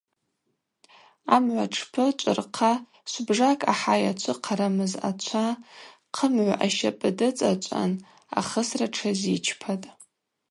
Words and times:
Амгӏватшпы 1.35 2.03
чӏвырхъа 2.19 2.73
швбжакӏ 3.11 3.65
ахӏа 3.71 3.95
йачвыхъарамыз 4.03 4.93
ачва 5.09 5.45
хъымыгӏв 6.15 6.59
ащапӏы 6.65 7.09
дыцӏачӏван 7.17 7.91
ахысра 8.39 8.87
тшазичпатӏ. 8.93 9.87